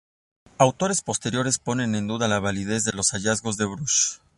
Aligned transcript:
Autores 0.57 1.03
posteriores 1.03 1.59
ponen 1.59 1.93
en 1.93 2.07
duda 2.07 2.27
la 2.27 2.39
validez 2.39 2.85
de 2.85 2.91
los 2.93 3.11
hallazgos 3.11 3.57
de 3.57 3.65
Brush. 3.65 4.17